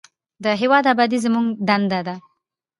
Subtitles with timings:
[0.43, 2.15] د هیواد ابادي زموږ دنده ده